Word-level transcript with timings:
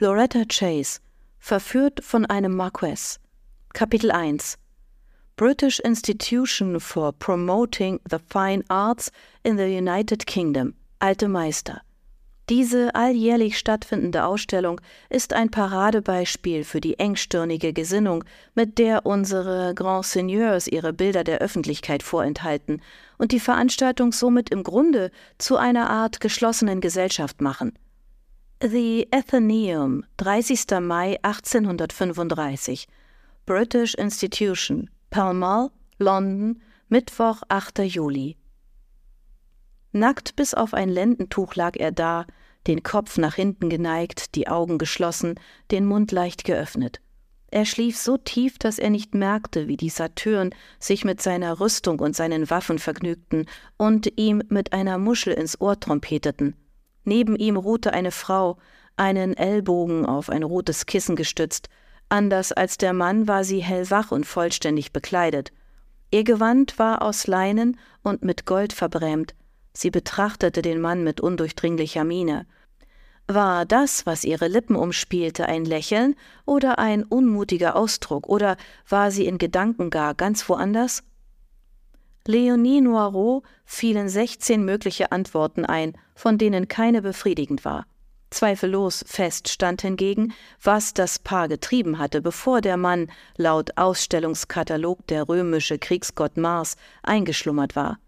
Loretta 0.00 0.44
Chase, 0.44 1.00
verführt 1.40 2.04
von 2.04 2.24
einem 2.24 2.54
Marquess. 2.54 3.18
Kapitel 3.72 4.12
1 4.12 4.56
British 5.34 5.80
Institution 5.80 6.78
for 6.78 7.12
Promoting 7.12 7.98
the 8.08 8.20
Fine 8.30 8.62
Arts 8.68 9.10
in 9.42 9.56
the 9.56 9.64
United 9.64 10.24
Kingdom, 10.24 10.74
Alte 11.00 11.26
Meister. 11.26 11.80
Diese 12.48 12.94
alljährlich 12.94 13.58
stattfindende 13.58 14.24
Ausstellung 14.24 14.80
ist 15.10 15.32
ein 15.32 15.50
Paradebeispiel 15.50 16.62
für 16.62 16.80
die 16.80 17.00
engstirnige 17.00 17.72
Gesinnung, 17.72 18.22
mit 18.54 18.78
der 18.78 19.04
unsere 19.04 19.74
Grand 19.74 20.06
Seigneurs 20.06 20.68
ihre 20.68 20.92
Bilder 20.92 21.24
der 21.24 21.38
Öffentlichkeit 21.40 22.04
vorenthalten 22.04 22.82
und 23.18 23.32
die 23.32 23.40
Veranstaltung 23.40 24.12
somit 24.12 24.50
im 24.50 24.62
Grunde 24.62 25.10
zu 25.38 25.56
einer 25.56 25.90
Art 25.90 26.20
geschlossenen 26.20 26.80
Gesellschaft 26.80 27.40
machen. 27.40 27.76
The 28.60 29.06
Athenaeum, 29.12 30.04
30. 30.16 30.80
Mai 30.80 31.16
1835. 31.22 32.88
British 33.46 33.94
Institution, 33.94 34.90
Pall 35.10 35.32
Mall, 35.32 35.70
London, 36.00 36.60
Mittwoch, 36.88 37.42
8. 37.48 37.78
Juli. 37.84 38.36
Nackt 39.92 40.34
bis 40.34 40.54
auf 40.54 40.74
ein 40.74 40.88
Lendentuch 40.88 41.54
lag 41.54 41.76
er 41.76 41.92
da, 41.92 42.26
den 42.66 42.82
Kopf 42.82 43.16
nach 43.16 43.36
hinten 43.36 43.68
geneigt, 43.68 44.34
die 44.34 44.48
Augen 44.48 44.78
geschlossen, 44.78 45.38
den 45.70 45.84
Mund 45.84 46.10
leicht 46.10 46.42
geöffnet. 46.42 47.00
Er 47.52 47.64
schlief 47.64 47.96
so 47.96 48.16
tief, 48.16 48.58
dass 48.58 48.80
er 48.80 48.90
nicht 48.90 49.14
merkte, 49.14 49.68
wie 49.68 49.76
die 49.76 49.88
Satyren 49.88 50.52
sich 50.80 51.04
mit 51.04 51.22
seiner 51.22 51.60
Rüstung 51.60 52.00
und 52.00 52.16
seinen 52.16 52.50
Waffen 52.50 52.80
vergnügten 52.80 53.46
und 53.76 54.18
ihm 54.18 54.42
mit 54.48 54.72
einer 54.72 54.98
Muschel 54.98 55.32
ins 55.32 55.60
Ohr 55.60 55.78
trompeteten. 55.78 56.56
Neben 57.08 57.36
ihm 57.36 57.56
ruhte 57.56 57.94
eine 57.94 58.10
Frau, 58.10 58.58
einen 58.96 59.34
Ellbogen 59.34 60.04
auf 60.04 60.28
ein 60.28 60.42
rotes 60.42 60.84
Kissen 60.84 61.16
gestützt. 61.16 61.70
Anders 62.10 62.52
als 62.52 62.76
der 62.76 62.92
Mann 62.92 63.26
war 63.26 63.44
sie 63.44 63.60
hellwach 63.60 64.10
und 64.10 64.26
vollständig 64.26 64.92
bekleidet. 64.92 65.50
Ihr 66.10 66.22
Gewand 66.22 66.78
war 66.78 67.00
aus 67.00 67.26
Leinen 67.26 67.78
und 68.02 68.22
mit 68.26 68.44
Gold 68.44 68.74
verbrämt. 68.74 69.34
Sie 69.72 69.90
betrachtete 69.90 70.60
den 70.60 70.82
Mann 70.82 71.02
mit 71.02 71.18
undurchdringlicher 71.18 72.04
Miene. 72.04 72.46
War 73.26 73.64
das, 73.64 74.04
was 74.04 74.24
ihre 74.24 74.48
Lippen 74.48 74.76
umspielte, 74.76 75.46
ein 75.46 75.64
Lächeln 75.64 76.14
oder 76.44 76.78
ein 76.78 77.04
unmutiger 77.04 77.74
Ausdruck, 77.74 78.28
oder 78.28 78.58
war 78.86 79.10
sie 79.10 79.24
in 79.24 79.38
Gedanken 79.38 79.88
gar 79.88 80.14
ganz 80.14 80.46
woanders? 80.46 81.04
Leonie 82.30 82.82
Noirot 82.82 83.42
fielen 83.64 84.10
sechzehn 84.10 84.62
mögliche 84.62 85.12
Antworten 85.12 85.64
ein, 85.64 85.94
von 86.14 86.36
denen 86.36 86.68
keine 86.68 87.00
befriedigend 87.00 87.64
war. 87.64 87.86
Zweifellos 88.28 89.02
fest 89.08 89.48
stand 89.48 89.80
hingegen, 89.80 90.34
was 90.62 90.92
das 90.92 91.18
Paar 91.18 91.48
getrieben 91.48 91.98
hatte, 91.98 92.20
bevor 92.20 92.60
der 92.60 92.76
Mann 92.76 93.10
laut 93.38 93.78
Ausstellungskatalog 93.78 95.06
der 95.06 95.26
römische 95.26 95.78
Kriegsgott 95.78 96.36
Mars 96.36 96.76
eingeschlummert 97.02 97.74
war. 97.74 97.98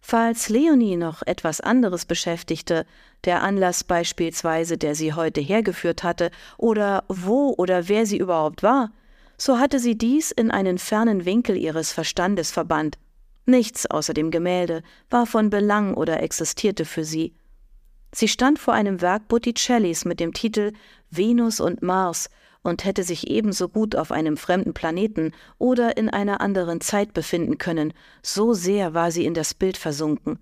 Falls 0.00 0.48
Leonie 0.48 0.96
noch 0.96 1.22
etwas 1.26 1.60
anderes 1.60 2.04
beschäftigte, 2.04 2.86
der 3.24 3.42
Anlass 3.42 3.82
beispielsweise, 3.82 4.78
der 4.78 4.94
sie 4.94 5.14
heute 5.14 5.40
hergeführt 5.40 6.04
hatte, 6.04 6.30
oder 6.58 7.02
wo 7.08 7.54
oder 7.58 7.88
wer 7.88 8.06
sie 8.06 8.18
überhaupt 8.18 8.62
war, 8.62 8.92
so 9.36 9.58
hatte 9.58 9.80
sie 9.80 9.98
dies 9.98 10.30
in 10.30 10.52
einen 10.52 10.78
fernen 10.78 11.24
Winkel 11.24 11.56
ihres 11.56 11.90
Verstandes 11.90 12.52
verbannt. 12.52 12.98
Nichts 13.48 13.86
außer 13.86 14.12
dem 14.12 14.30
Gemälde 14.30 14.82
war 15.08 15.24
von 15.24 15.48
Belang 15.48 15.94
oder 15.94 16.22
existierte 16.22 16.84
für 16.84 17.02
sie. 17.02 17.34
Sie 18.14 18.28
stand 18.28 18.58
vor 18.58 18.74
einem 18.74 19.00
Werk 19.00 19.26
Botticellis 19.28 20.04
mit 20.04 20.20
dem 20.20 20.34
Titel 20.34 20.74
Venus 21.10 21.58
und 21.58 21.80
Mars 21.80 22.28
und 22.62 22.84
hätte 22.84 23.04
sich 23.04 23.26
ebenso 23.30 23.70
gut 23.70 23.96
auf 23.96 24.12
einem 24.12 24.36
fremden 24.36 24.74
Planeten 24.74 25.32
oder 25.56 25.96
in 25.96 26.10
einer 26.10 26.42
anderen 26.42 26.82
Zeit 26.82 27.14
befinden 27.14 27.56
können, 27.56 27.94
so 28.22 28.52
sehr 28.52 28.92
war 28.92 29.10
sie 29.10 29.24
in 29.24 29.32
das 29.32 29.54
Bild 29.54 29.78
versunken. 29.78 30.38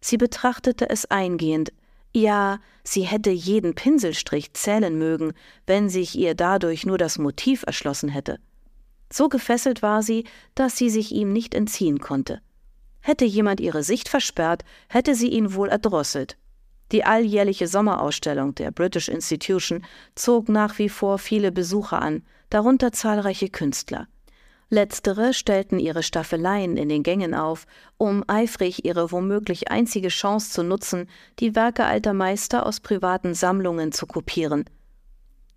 Sie 0.00 0.16
betrachtete 0.16 0.88
es 0.88 1.10
eingehend, 1.10 1.74
ja, 2.14 2.58
sie 2.84 3.02
hätte 3.02 3.28
jeden 3.28 3.74
Pinselstrich 3.74 4.54
zählen 4.54 4.96
mögen, 4.96 5.34
wenn 5.66 5.90
sich 5.90 6.16
ihr 6.16 6.34
dadurch 6.34 6.86
nur 6.86 6.96
das 6.96 7.18
Motiv 7.18 7.64
erschlossen 7.66 8.08
hätte. 8.08 8.38
So 9.12 9.28
gefesselt 9.28 9.82
war 9.82 10.02
sie, 10.02 10.24
dass 10.54 10.78
sie 10.78 10.88
sich 10.88 11.12
ihm 11.12 11.34
nicht 11.34 11.54
entziehen 11.54 12.00
konnte. 12.00 12.40
Hätte 13.06 13.24
jemand 13.24 13.60
ihre 13.60 13.84
Sicht 13.84 14.08
versperrt, 14.08 14.64
hätte 14.88 15.14
sie 15.14 15.28
ihn 15.28 15.54
wohl 15.54 15.68
erdrosselt. 15.68 16.36
Die 16.90 17.04
alljährliche 17.04 17.68
Sommerausstellung 17.68 18.56
der 18.56 18.72
British 18.72 19.08
Institution 19.08 19.84
zog 20.16 20.48
nach 20.48 20.80
wie 20.80 20.88
vor 20.88 21.18
viele 21.20 21.52
Besucher 21.52 22.02
an, 22.02 22.24
darunter 22.50 22.90
zahlreiche 22.90 23.48
Künstler. 23.48 24.08
Letztere 24.70 25.34
stellten 25.34 25.78
ihre 25.78 26.02
Staffeleien 26.02 26.76
in 26.76 26.88
den 26.88 27.04
Gängen 27.04 27.32
auf, 27.32 27.68
um 27.96 28.24
eifrig 28.26 28.84
ihre 28.84 29.12
womöglich 29.12 29.70
einzige 29.70 30.08
Chance 30.08 30.50
zu 30.50 30.64
nutzen, 30.64 31.08
die 31.38 31.54
Werke 31.54 31.84
alter 31.84 32.12
Meister 32.12 32.66
aus 32.66 32.80
privaten 32.80 33.34
Sammlungen 33.34 33.92
zu 33.92 34.08
kopieren. 34.08 34.64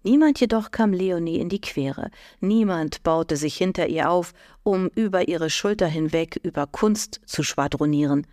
Niemand 0.04 0.40
jedoch 0.40 0.72
kam 0.72 0.94
Leonie 0.94 1.40
in 1.40 1.50
die 1.50 1.60
Quere, 1.60 2.10
niemand 2.40 3.04
baute 3.04 3.36
sich 3.36 3.58
hinter 3.58 3.88
ihr 3.88 4.10
auf, 4.10 4.34
um 4.64 4.88
über 4.96 5.28
ihre 5.28 5.50
Schulter 5.50 5.88
hinweg 5.88 6.40
über 6.42 6.68
Kunst 6.68 7.20
zu 7.26 7.44
schwadronieren. 7.44 8.26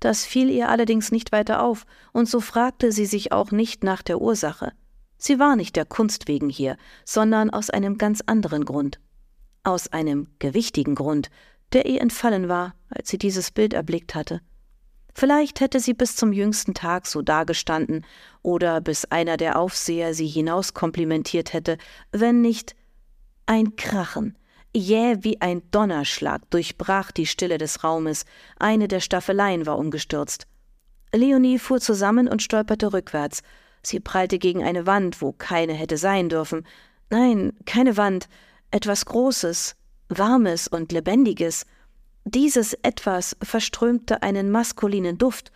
Das 0.00 0.24
fiel 0.24 0.48
ihr 0.48 0.68
allerdings 0.68 1.10
nicht 1.10 1.32
weiter 1.32 1.62
auf, 1.62 1.86
und 2.12 2.28
so 2.28 2.40
fragte 2.40 2.92
sie 2.92 3.06
sich 3.06 3.32
auch 3.32 3.50
nicht 3.50 3.82
nach 3.82 4.02
der 4.02 4.20
Ursache. 4.20 4.72
Sie 5.16 5.40
war 5.40 5.56
nicht 5.56 5.74
der 5.74 5.84
Kunst 5.84 6.28
wegen 6.28 6.48
hier, 6.48 6.76
sondern 7.04 7.50
aus 7.50 7.70
einem 7.70 7.98
ganz 7.98 8.22
anderen 8.24 8.64
Grund. 8.64 9.00
Aus 9.64 9.88
einem 9.88 10.28
gewichtigen 10.38 10.94
Grund, 10.94 11.30
der 11.72 11.86
ihr 11.86 12.00
entfallen 12.00 12.48
war, 12.48 12.74
als 12.88 13.08
sie 13.08 13.18
dieses 13.18 13.50
Bild 13.50 13.74
erblickt 13.74 14.14
hatte. 14.14 14.40
Vielleicht 15.18 15.58
hätte 15.58 15.80
sie 15.80 15.94
bis 15.94 16.14
zum 16.14 16.32
jüngsten 16.32 16.74
Tag 16.74 17.08
so 17.08 17.22
dagestanden 17.22 18.06
oder 18.42 18.80
bis 18.80 19.04
einer 19.06 19.36
der 19.36 19.58
Aufseher 19.58 20.14
sie 20.14 20.28
hinauskomplimentiert 20.28 21.52
hätte, 21.54 21.76
wenn 22.12 22.40
nicht 22.40 22.76
ein 23.44 23.74
Krachen, 23.74 24.38
jäh 24.72 25.16
wie 25.22 25.40
ein 25.40 25.68
Donnerschlag, 25.72 26.48
durchbrach 26.50 27.10
die 27.10 27.26
Stille 27.26 27.58
des 27.58 27.82
Raumes, 27.82 28.26
eine 28.60 28.86
der 28.86 29.00
Staffeleien 29.00 29.66
war 29.66 29.76
umgestürzt. 29.76 30.46
Leonie 31.12 31.58
fuhr 31.58 31.80
zusammen 31.80 32.28
und 32.28 32.40
stolperte 32.40 32.92
rückwärts. 32.92 33.42
Sie 33.82 33.98
prallte 33.98 34.38
gegen 34.38 34.62
eine 34.62 34.86
Wand, 34.86 35.20
wo 35.20 35.32
keine 35.32 35.72
hätte 35.72 35.96
sein 35.96 36.28
dürfen. 36.28 36.64
Nein, 37.10 37.54
keine 37.66 37.96
Wand, 37.96 38.28
etwas 38.70 39.04
Großes, 39.04 39.74
Warmes 40.10 40.68
und 40.68 40.92
Lebendiges. 40.92 41.66
Dieses 42.30 42.74
Etwas 42.74 43.34
verströmte 43.42 44.22
einen 44.22 44.50
maskulinen 44.50 45.16
Duft, 45.16 45.50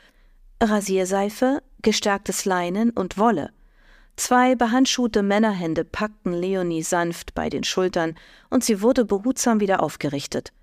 Rasierseife, 0.59 1.63
gestärktes 1.83 2.47
Leinen 2.47 2.89
und 2.89 3.19
Wolle. 3.19 3.53
Zwei 4.17 4.55
behandschuhte 4.55 5.23
Männerhände 5.23 5.85
packten 5.85 6.33
Leonie 6.33 6.83
sanft 6.83 7.35
bei 7.35 7.51
den 7.51 7.63
Schultern, 7.63 8.15
und 8.49 8.65
sie 8.65 8.81
wurde 8.81 9.05
behutsam 9.05 9.61
wieder 9.61 9.83
aufgerichtet. 9.83 10.55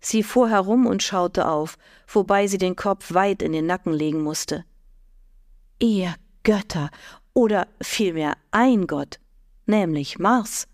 Sie 0.00 0.22
fuhr 0.22 0.48
herum 0.48 0.86
und 0.86 1.02
schaute 1.02 1.48
auf, 1.48 1.76
wobei 2.06 2.46
sie 2.46 2.58
den 2.58 2.76
Kopf 2.76 3.12
weit 3.12 3.42
in 3.42 3.50
den 3.50 3.66
Nacken 3.66 3.92
legen 3.92 4.22
musste. 4.22 4.64
Ihr 5.80 6.14
Götter, 6.44 6.88
oder 7.34 7.66
vielmehr 7.82 8.36
ein 8.52 8.86
Gott, 8.86 9.18
nämlich 9.66 10.20
Mars. 10.20 10.68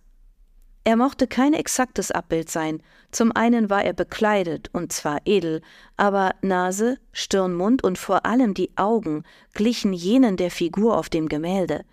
Er 0.84 0.97
mochte 0.97 1.27
kein 1.27 1.55
exaktes 1.55 2.11
Abbild 2.11 2.50
sein, 2.50 2.83
zum 3.11 3.33
einen 3.33 3.71
war 3.71 3.83
er 3.84 3.95
bekleidet, 3.95 4.69
und 4.72 4.93
zwar 4.93 5.21
edel, 5.25 5.62
aber 5.97 6.34
Nase, 6.43 6.99
Stirn, 7.12 7.55
Mund 7.55 7.83
und 7.83 7.97
vor 7.97 8.27
allem 8.27 8.55
die 8.55 8.71
Augen 8.77 9.22
glichen 9.55 9.93
jenen 9.93 10.37
der 10.37 10.50
Figur 10.50 10.99
auf 10.99 11.09
dem 11.09 11.28
Gemälde 11.28 11.84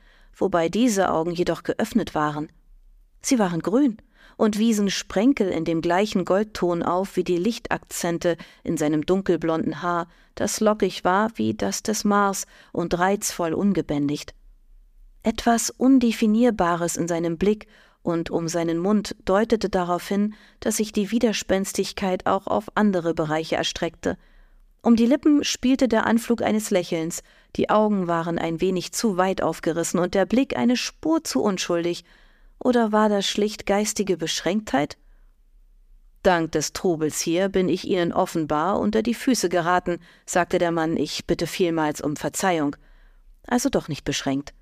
wobei 0.41 0.69
diese 0.69 1.12
Augen 1.12 1.31
jedoch 1.31 1.63
geöffnet 1.63 2.16
waren. 2.16 2.52
Sie 3.22 3.40
waren 3.40 3.61
grün 3.61 3.97
und 4.38 4.58
wiesen 4.58 4.90
Sprenkel 4.90 5.49
in 5.49 5.66
dem 5.66 5.82
gleichen 5.82 6.26
Goldton 6.26 6.84
auf 6.84 7.16
wie 7.16 7.23
die 7.23 7.37
Lichtakzente 7.37 8.37
in 8.64 8.76
seinem 8.76 9.05
dunkelblonden 9.05 9.82
Haar, 9.82 10.08
das 10.35 10.59
lockig 10.59 11.03
war 11.03 11.29
wie 11.35 11.53
das 11.53 11.84
des 11.84 12.03
Mars 12.03 12.47
und 12.72 12.97
reizvoll 12.97 13.53
ungebändigt. 13.53 14.34
Etwas 15.23 15.70
Undefinierbares 15.70 16.97
in 16.97 17.08
seinem 17.08 17.37
Blick 17.37 17.67
und 18.03 18.29
um 18.29 18.47
seinen 18.47 18.77
Mund 18.77 19.15
deutete 19.25 19.69
darauf 19.69 20.07
hin, 20.07 20.33
dass 20.59 20.77
sich 20.77 20.91
die 20.91 21.11
Widerspenstigkeit 21.11 22.25
auch 22.25 22.47
auf 22.47 22.67
andere 22.75 23.13
Bereiche 23.13 23.55
erstreckte– 23.55 24.17
um 24.83 24.95
die 24.95 25.05
Lippen 25.05 25.43
spielte 25.43 25.87
der 25.87 26.07
Anflug 26.07 26.41
eines 26.41 26.71
Lächelns, 26.71 27.21
die 27.55 27.69
Augen 27.69 28.07
waren 28.07 28.39
ein 28.39 28.61
wenig 28.61 28.91
zu 28.93 29.15
weit 29.15 29.43
aufgerissen 29.43 29.99
und 29.99 30.15
der 30.15 30.25
Blick 30.25 30.57
eine 30.57 30.75
Spur 30.75 31.23
zu 31.23 31.43
unschuldig. 31.43 32.03
Oder 32.57 32.91
war 32.91 33.07
das 33.07 33.27
schlicht 33.27 33.67
geistige 33.67 34.17
Beschränktheit? 34.17 34.97
Dank 36.23 36.51
des 36.51 36.73
Trubels 36.73 37.19
hier 37.19 37.49
bin 37.49 37.69
ich 37.69 37.85
Ihnen 37.85 38.11
offenbar 38.11 38.79
unter 38.79 39.03
die 39.03 39.13
Füße 39.13 39.49
geraten, 39.49 39.99
sagte 40.25 40.57
der 40.57 40.71
Mann, 40.71 40.97
ich 40.97 41.25
bitte 41.27 41.45
vielmals 41.45 42.01
um 42.01 42.15
Verzeihung. 42.15 42.75
Also 43.45 43.69
doch 43.69 43.87
nicht 43.87 44.03
beschränkt. 44.03 44.53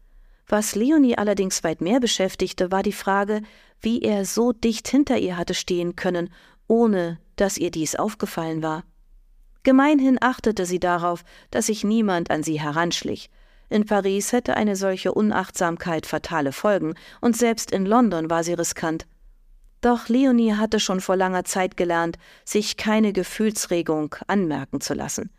Was 0.50 0.74
Leonie 0.74 1.16
allerdings 1.16 1.64
weit 1.64 1.80
mehr 1.80 2.00
beschäftigte, 2.00 2.72
war 2.72 2.82
die 2.82 2.92
Frage, 2.92 3.44
wie 3.82 4.02
er 4.02 4.26
so 4.26 4.52
dicht 4.52 4.88
hinter 4.88 5.20
ihr 5.20 5.38
hatte 5.38 5.54
stehen 5.54 5.96
können, 5.96 6.34
ohne 6.68 7.20
dass 7.36 7.58
ihr 7.58 7.70
dies 7.70 7.96
aufgefallen 7.96 8.64
war. 8.64 8.84
Gemeinhin 9.62 10.18
achtete 10.20 10.66
sie 10.66 10.80
darauf, 10.80 11.24
dass 11.52 11.68
sich 11.68 11.84
niemand 11.84 12.32
an 12.32 12.42
sie 12.42 12.60
heranschlich. 12.60 13.30
In 13.70 13.86
Paris 13.86 14.32
hätte 14.32 14.58
eine 14.58 14.76
solche 14.76 15.14
Unachtsamkeit 15.14 16.08
fatale 16.08 16.52
Folgen, 16.52 16.96
und 17.22 17.38
selbst 17.38 17.70
in 17.70 17.86
London 17.86 18.32
war 18.32 18.44
sie 18.44 18.54
riskant. 18.54 19.06
Doch 19.82 20.10
Leonie 20.10 20.56
hatte 20.56 20.80
schon 20.80 21.00
vor 21.00 21.16
langer 21.16 21.46
Zeit 21.46 21.78
gelernt, 21.78 22.18
sich 22.44 22.76
keine 22.76 23.14
Gefühlsregung 23.14 24.16
anmerken 24.28 24.82
zu 24.82 24.96
lassen. 24.96 25.30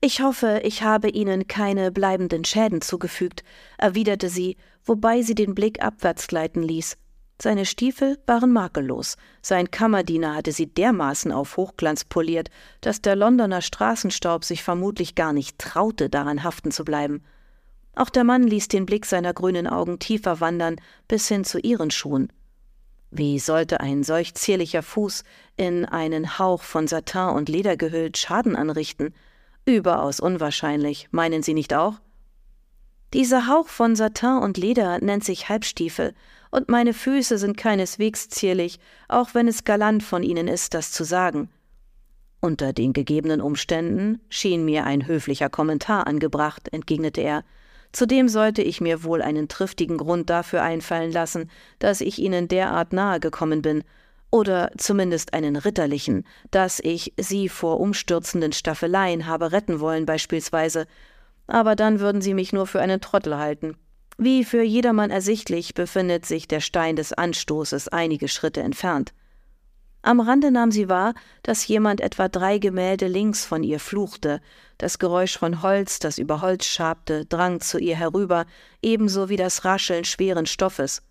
Ich 0.00 0.20
hoffe, 0.20 0.60
ich 0.62 0.82
habe 0.82 1.08
Ihnen 1.08 1.46
keine 1.48 1.90
bleibenden 1.90 2.44
Schäden 2.44 2.80
zugefügt, 2.80 3.42
erwiderte 3.78 4.28
sie, 4.28 4.56
wobei 4.84 5.22
sie 5.22 5.34
den 5.34 5.54
Blick 5.54 5.82
abwärts 5.82 6.28
gleiten 6.28 6.62
ließ. 6.62 6.96
Seine 7.40 7.66
Stiefel 7.66 8.18
waren 8.26 8.52
makellos, 8.52 9.16
sein 9.42 9.70
Kammerdiener 9.70 10.34
hatte 10.34 10.52
sie 10.52 10.66
dermaßen 10.66 11.32
auf 11.32 11.58
Hochglanz 11.58 12.04
poliert, 12.04 12.48
dass 12.80 13.02
der 13.02 13.14
Londoner 13.14 13.60
Straßenstaub 13.60 14.44
sich 14.44 14.62
vermutlich 14.62 15.14
gar 15.14 15.34
nicht 15.34 15.58
traute, 15.58 16.08
daran 16.08 16.44
haften 16.44 16.70
zu 16.70 16.84
bleiben. 16.84 17.22
Auch 17.94 18.10
der 18.10 18.24
Mann 18.24 18.46
ließ 18.46 18.68
den 18.68 18.86
Blick 18.86 19.06
seiner 19.06 19.34
grünen 19.34 19.66
Augen 19.66 19.98
tiefer 19.98 20.40
wandern, 20.40 20.76
bis 21.08 21.28
hin 21.28 21.44
zu 21.44 21.58
ihren 21.58 21.90
Schuhen. 21.90 22.32
Wie 23.10 23.38
sollte 23.38 23.80
ein 23.80 24.02
solch 24.02 24.34
zierlicher 24.34 24.82
Fuß 24.82 25.22
in 25.56 25.84
einen 25.84 26.38
Hauch 26.38 26.62
von 26.62 26.86
Satin 26.86 27.30
und 27.30 27.48
Leder 27.48 27.76
gehüllt 27.76 28.18
Schaden 28.18 28.56
anrichten? 28.56 29.14
Überaus 29.68 30.20
unwahrscheinlich, 30.20 31.08
meinen 31.10 31.42
Sie 31.42 31.52
nicht 31.52 31.74
auch? 31.74 31.94
Dieser 33.12 33.48
Hauch 33.48 33.66
von 33.66 33.96
Satin 33.96 34.38
und 34.38 34.58
Leder 34.58 35.00
nennt 35.00 35.24
sich 35.24 35.48
Halbstiefel, 35.48 36.14
und 36.52 36.68
meine 36.68 36.94
Füße 36.94 37.36
sind 37.36 37.56
keineswegs 37.56 38.28
zierlich, 38.28 38.78
auch 39.08 39.34
wenn 39.34 39.48
es 39.48 39.64
galant 39.64 40.04
von 40.04 40.22
Ihnen 40.22 40.46
ist, 40.46 40.72
das 40.72 40.92
zu 40.92 41.02
sagen. 41.02 41.50
Unter 42.40 42.72
den 42.72 42.92
gegebenen 42.92 43.40
Umständen 43.40 44.20
schien 44.28 44.64
mir 44.64 44.84
ein 44.84 45.08
höflicher 45.08 45.50
Kommentar 45.50 46.06
angebracht, 46.06 46.68
entgegnete 46.72 47.20
er. 47.20 47.44
Zudem 47.90 48.28
sollte 48.28 48.62
ich 48.62 48.80
mir 48.80 49.02
wohl 49.02 49.20
einen 49.20 49.48
triftigen 49.48 49.96
Grund 49.96 50.30
dafür 50.30 50.62
einfallen 50.62 51.10
lassen, 51.10 51.50
dass 51.80 52.00
ich 52.00 52.20
Ihnen 52.20 52.46
derart 52.46 52.92
nahe 52.92 53.18
gekommen 53.18 53.62
bin, 53.62 53.82
oder 54.36 54.70
zumindest 54.76 55.32
einen 55.32 55.56
ritterlichen, 55.56 56.24
dass 56.50 56.78
ich 56.78 57.14
Sie 57.16 57.48
vor 57.48 57.80
umstürzenden 57.80 58.52
Staffeleien 58.52 59.26
habe 59.26 59.50
retten 59.50 59.80
wollen 59.80 60.04
beispielsweise, 60.04 60.86
aber 61.46 61.74
dann 61.74 62.00
würden 62.00 62.20
Sie 62.20 62.34
mich 62.34 62.52
nur 62.52 62.66
für 62.66 62.80
einen 62.80 63.00
Trottel 63.00 63.38
halten. 63.38 63.76
Wie 64.18 64.44
für 64.44 64.62
jedermann 64.62 65.10
ersichtlich 65.10 65.74
befindet 65.74 66.26
sich 66.26 66.48
der 66.48 66.60
Stein 66.60 66.96
des 66.96 67.12
Anstoßes 67.12 67.88
einige 67.88 68.28
Schritte 68.28 68.60
entfernt. 68.60 69.12
Am 70.02 70.20
Rande 70.20 70.50
nahm 70.50 70.70
sie 70.70 70.88
wahr, 70.88 71.14
dass 71.42 71.66
jemand 71.66 72.00
etwa 72.00 72.28
drei 72.28 72.58
Gemälde 72.58 73.08
links 73.08 73.44
von 73.44 73.62
ihr 73.64 73.80
fluchte. 73.80 74.40
Das 74.78 74.98
Geräusch 74.98 75.36
von 75.36 75.62
Holz, 75.62 75.98
das 75.98 76.18
über 76.18 76.42
Holz 76.42 76.64
schabte, 76.64 77.24
drang 77.26 77.60
zu 77.60 77.78
ihr 77.78 77.96
herüber, 77.96 78.46
ebenso 78.82 79.28
wie 79.28 79.36
das 79.36 79.64
Rascheln 79.64 80.04
schweren 80.04 80.46
Stoffes. 80.46 81.02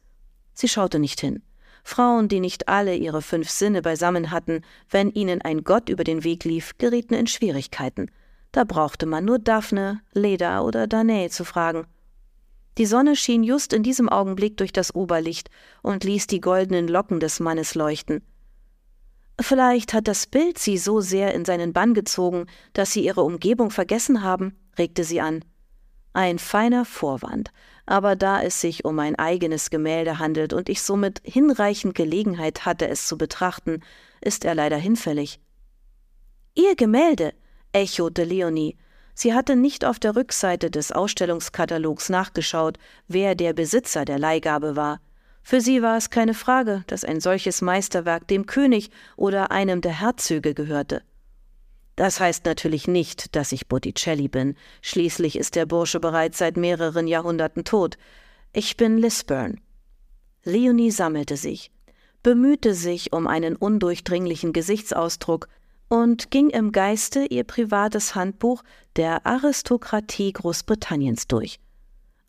Sie 0.53 0.69
schaute 0.69 0.99
nicht 0.99 1.19
hin. 1.19 1.43
Frauen, 1.87 2.27
die 2.27 2.39
nicht 2.39 2.67
alle 2.67 2.95
ihre 2.95 3.21
fünf 3.21 3.47
Sinne 3.47 3.83
beisammen 3.83 4.31
hatten, 4.31 4.63
wenn 4.89 5.11
ihnen 5.11 5.43
ein 5.43 5.63
Gott 5.63 5.87
über 5.87 6.03
den 6.03 6.23
Weg 6.23 6.43
lief, 6.43 6.71
gerieten 6.79 7.13
in 7.13 7.27
Schwierigkeiten. 7.27 8.09
Da 8.51 8.63
brauchte 8.63 9.05
man 9.05 9.23
nur 9.23 9.37
Daphne, 9.37 10.01
Leda 10.11 10.61
oder 10.61 10.87
Danae 10.87 11.29
zu 11.29 11.45
fragen. 11.45 11.85
Die 12.79 12.87
Sonne 12.87 13.15
schien 13.15 13.43
just 13.43 13.71
in 13.71 13.83
diesem 13.83 14.09
Augenblick 14.09 14.57
durch 14.57 14.73
das 14.73 14.95
Oberlicht 14.95 15.51
und 15.83 16.03
ließ 16.03 16.25
die 16.25 16.41
goldenen 16.41 16.87
Locken 16.87 17.19
des 17.19 17.39
Mannes 17.39 17.75
leuchten. 17.75 18.23
Vielleicht 19.39 19.93
hat 19.93 20.07
das 20.07 20.25
Bild 20.25 20.57
sie 20.57 20.79
so 20.79 21.01
sehr 21.01 21.35
in 21.35 21.45
seinen 21.45 21.71
Bann 21.71 21.93
gezogen, 21.93 22.47
dass 22.73 22.91
sie 22.93 23.05
ihre 23.05 23.21
Umgebung 23.21 23.69
vergessen 23.69 24.23
haben, 24.23 24.57
regte 24.79 25.03
sie 25.03 25.21
an. 25.21 25.45
Ein 26.15 26.39
feiner 26.39 26.85
Vorwand, 26.85 27.51
aber 27.85 28.15
da 28.15 28.41
es 28.41 28.61
sich 28.61 28.85
um 28.85 28.99
ein 28.99 29.17
eigenes 29.17 29.69
Gemälde 29.69 30.17
handelt 30.17 30.53
und 30.53 30.69
ich 30.69 30.81
somit 30.81 31.19
hinreichend 31.25 31.93
Gelegenheit 31.93 32.65
hatte, 32.65 32.87
es 32.87 33.05
zu 33.05 33.17
betrachten, 33.17 33.81
ist 34.21 34.45
er 34.45 34.55
leider 34.55 34.77
hinfällig. 34.77 35.41
Ihr 36.53 36.77
Gemälde, 36.77 37.33
echote 37.73 38.23
Leonie. 38.23 38.77
Sie 39.13 39.33
hatte 39.33 39.57
nicht 39.57 39.83
auf 39.83 39.99
der 39.99 40.15
Rückseite 40.15 40.71
des 40.71 40.93
Ausstellungskatalogs 40.93 42.07
nachgeschaut, 42.07 42.77
wer 43.09 43.35
der 43.35 43.51
Besitzer 43.51 44.05
der 44.05 44.17
Leihgabe 44.17 44.77
war. 44.77 45.01
Für 45.43 45.59
sie 45.59 45.81
war 45.81 45.97
es 45.97 46.11
keine 46.11 46.33
Frage, 46.33 46.85
dass 46.87 47.03
ein 47.03 47.19
solches 47.19 47.61
Meisterwerk 47.61 48.25
dem 48.29 48.45
König 48.45 48.89
oder 49.17 49.51
einem 49.51 49.81
der 49.81 49.99
Herzöge 49.99 50.53
gehörte. 50.53 51.01
Das 51.95 52.19
heißt 52.19 52.45
natürlich 52.45 52.87
nicht, 52.87 53.35
dass 53.35 53.51
ich 53.51 53.67
Botticelli 53.67 54.27
bin. 54.27 54.55
Schließlich 54.81 55.37
ist 55.37 55.55
der 55.55 55.65
Bursche 55.65 55.99
bereits 55.99 56.39
seit 56.39 56.57
mehreren 56.57 57.07
Jahrhunderten 57.07 57.63
tot. 57.63 57.97
Ich 58.51 58.75
bin 58.77 58.97
Lisburn. 58.97 59.61
Leonie 60.43 60.91
sammelte 60.91 61.37
sich, 61.37 61.71
bemühte 62.21 62.73
sich 62.73 63.13
um 63.13 63.27
einen 63.27 63.55
undurchdringlichen 63.55 64.53
Gesichtsausdruck 64.53 65.47
und 65.87 66.31
ging 66.31 66.49
im 66.49 66.71
Geiste 66.71 67.25
ihr 67.25 67.43
privates 67.43 68.15
Handbuch 68.15 68.63
der 68.95 69.25
Aristokratie 69.25 70.33
Großbritanniens 70.33 71.27
durch. 71.27 71.59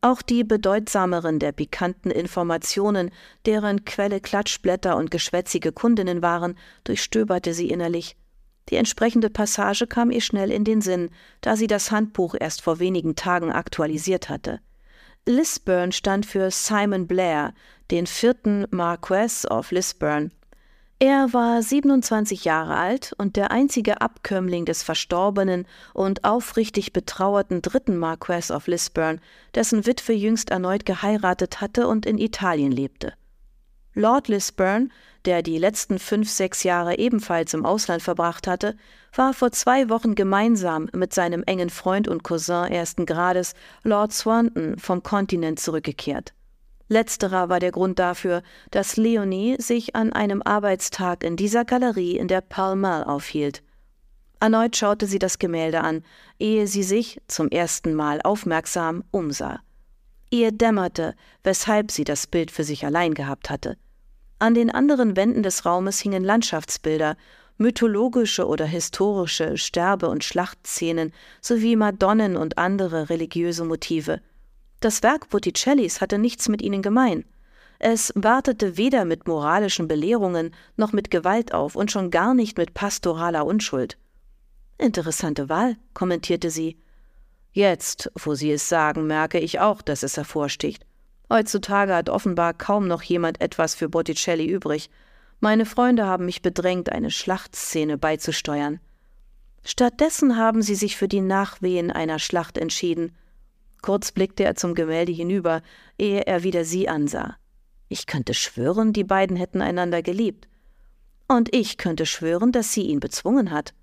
Auch 0.00 0.22
die 0.22 0.44
bedeutsameren 0.44 1.38
der 1.38 1.52
pikanten 1.52 2.10
Informationen, 2.10 3.10
deren 3.44 3.84
Quelle 3.84 4.20
Klatschblätter 4.20 4.96
und 4.96 5.10
geschwätzige 5.10 5.72
Kundinnen 5.72 6.22
waren, 6.22 6.56
durchstöberte 6.84 7.54
sie 7.54 7.68
innerlich. 7.70 8.16
Die 8.68 8.76
entsprechende 8.76 9.30
Passage 9.30 9.86
kam 9.86 10.10
ihr 10.10 10.20
schnell 10.20 10.50
in 10.50 10.64
den 10.64 10.80
Sinn, 10.80 11.10
da 11.40 11.56
sie 11.56 11.66
das 11.66 11.90
Handbuch 11.90 12.34
erst 12.38 12.62
vor 12.62 12.78
wenigen 12.78 13.14
Tagen 13.14 13.52
aktualisiert 13.52 14.28
hatte. 14.28 14.60
Lisburn 15.26 15.92
stand 15.92 16.26
für 16.26 16.50
Simon 16.50 17.06
Blair, 17.06 17.54
den 17.90 18.06
vierten 18.06 18.66
Marquess 18.70 19.48
of 19.50 19.70
Lisburn, 19.70 20.30
er 20.98 21.34
war 21.34 21.62
27 21.62 22.46
Jahre 22.46 22.74
alt 22.76 23.12
und 23.18 23.36
der 23.36 23.50
einzige 23.50 24.00
Abkömmling 24.00 24.64
des 24.64 24.82
verstorbenen 24.82 25.66
und 25.92 26.24
aufrichtig 26.24 26.94
betrauerten 26.94 27.60
dritten 27.60 27.98
Marquess 27.98 28.50
of 28.50 28.66
Lisburn, 28.66 29.20
dessen 29.54 29.84
Witwe 29.84 30.14
jüngst 30.14 30.48
erneut 30.48 30.86
geheiratet 30.86 31.60
hatte 31.60 31.86
und 31.86 32.06
in 32.06 32.16
Italien 32.16 32.72
lebte. 32.72 33.12
Lord 33.98 34.28
Lisburn, 34.28 34.92
der 35.24 35.42
die 35.42 35.56
letzten 35.56 35.98
fünf, 35.98 36.28
sechs 36.28 36.64
Jahre 36.64 36.98
ebenfalls 36.98 37.54
im 37.54 37.64
Ausland 37.64 38.02
verbracht 38.02 38.46
hatte, 38.46 38.76
war 39.14 39.32
vor 39.32 39.52
zwei 39.52 39.88
Wochen 39.88 40.14
gemeinsam 40.14 40.90
mit 40.92 41.14
seinem 41.14 41.42
engen 41.44 41.70
Freund 41.70 42.06
und 42.06 42.22
Cousin 42.22 42.70
ersten 42.70 43.06
Grades, 43.06 43.54
Lord 43.84 44.12
Swanton, 44.12 44.78
vom 44.78 45.02
Kontinent 45.02 45.60
zurückgekehrt. 45.60 46.34
Letzterer 46.88 47.48
war 47.48 47.58
der 47.58 47.72
Grund 47.72 47.98
dafür, 47.98 48.42
dass 48.70 48.98
Leonie 48.98 49.56
sich 49.58 49.96
an 49.96 50.12
einem 50.12 50.42
Arbeitstag 50.42 51.24
in 51.24 51.36
dieser 51.36 51.64
Galerie 51.64 52.18
in 52.18 52.28
der 52.28 52.42
Pall 52.42 52.76
Mall 52.76 53.02
aufhielt. 53.02 53.62
Erneut 54.40 54.76
schaute 54.76 55.06
sie 55.06 55.18
das 55.18 55.38
Gemälde 55.38 55.80
an, 55.80 56.04
ehe 56.38 56.66
sie 56.66 56.82
sich 56.82 57.18
zum 57.28 57.48
ersten 57.48 57.94
Mal 57.94 58.20
aufmerksam 58.20 59.04
umsah. 59.10 59.60
Ihr 60.28 60.52
dämmerte, 60.52 61.14
weshalb 61.42 61.90
sie 61.90 62.04
das 62.04 62.26
Bild 62.26 62.50
für 62.50 62.62
sich 62.62 62.84
allein 62.84 63.14
gehabt 63.14 63.48
hatte. 63.48 63.78
An 64.38 64.54
den 64.54 64.70
anderen 64.70 65.16
Wänden 65.16 65.42
des 65.42 65.64
Raumes 65.64 66.00
hingen 66.00 66.24
Landschaftsbilder, 66.24 67.16
mythologische 67.58 68.46
oder 68.46 68.66
historische 68.66 69.56
Sterbe- 69.56 70.08
und 70.08 70.24
Schlachtszenen 70.24 71.12
sowie 71.40 71.76
Madonnen 71.76 72.36
und 72.36 72.58
andere 72.58 73.08
religiöse 73.08 73.64
Motive– 73.64 74.20
das 74.80 75.02
Werk 75.02 75.30
Botticellis 75.30 76.00
hatte 76.00 76.18
nichts 76.18 76.48
mit 76.48 76.60
ihnen 76.60 76.82
gemein. 76.82 77.24
Es 77.78 78.12
wartete 78.14 78.76
weder 78.76 79.04
mit 79.04 79.26
moralischen 79.26 79.88
Belehrungen 79.88 80.54
noch 80.76 80.92
mit 80.92 81.10
Gewalt 81.10 81.52
auf 81.52 81.76
und 81.76 81.90
schon 81.90 82.10
gar 82.10 82.34
nicht 82.34 82.58
mit 82.58 82.74
pastoraler 82.74 83.46
Unschuld. 83.46 83.98
Interessante 84.78 85.48
Wahl, 85.48 85.76
kommentierte 85.94 86.50
sie. 86.50 86.76
Jetzt, 87.52 88.10
wo 88.14 88.34
Sie 88.34 88.52
es 88.52 88.68
sagen, 88.68 89.06
merke 89.06 89.38
ich 89.38 89.60
auch, 89.60 89.80
dass 89.80 90.02
es 90.02 90.18
hervorsticht. 90.18 90.84
Heutzutage 91.28 91.94
hat 91.94 92.08
offenbar 92.08 92.54
kaum 92.54 92.86
noch 92.86 93.02
jemand 93.02 93.40
etwas 93.40 93.74
für 93.74 93.88
Botticelli 93.88 94.46
übrig. 94.46 94.90
Meine 95.40 95.66
Freunde 95.66 96.06
haben 96.06 96.24
mich 96.24 96.40
bedrängt, 96.42 96.92
eine 96.92 97.10
Schlachtszene 97.10 97.98
beizusteuern. 97.98 98.80
Stattdessen 99.64 100.36
haben 100.36 100.62
sie 100.62 100.76
sich 100.76 100.96
für 100.96 101.08
die 101.08 101.20
Nachwehen 101.20 101.90
einer 101.90 102.20
Schlacht 102.20 102.56
entschieden. 102.56 103.16
Kurz 103.82 104.12
blickte 104.12 104.44
er 104.44 104.54
zum 104.54 104.74
Gemälde 104.74 105.12
hinüber, 105.12 105.62
ehe 105.98 106.26
er 106.26 106.44
wieder 106.44 106.64
sie 106.64 106.88
ansah. 106.88 107.36
Ich 107.88 108.06
könnte 108.06 108.34
schwören, 108.34 108.92
die 108.92 109.04
beiden 109.04 109.36
hätten 109.36 109.60
einander 109.60 110.02
geliebt. 110.02 110.48
Und 111.28 111.52
ich 111.54 111.76
könnte 111.76 112.06
schwören, 112.06 112.52
dass 112.52 112.72
sie 112.72 112.82
ihn 112.82 113.00
bezwungen 113.00 113.50
hat. 113.50 113.74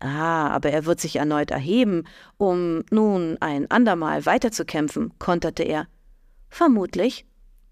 Ah, 0.00 0.48
aber 0.48 0.70
er 0.70 0.84
wird 0.84 1.00
sich 1.00 1.16
erneut 1.16 1.50
erheben, 1.50 2.04
um 2.36 2.84
nun 2.90 3.36
ein 3.40 3.70
andermal 3.70 4.26
weiterzukämpfen, 4.26 5.12
konterte 5.18 5.62
er. 5.62 5.88
Vermutlich. 6.50 7.24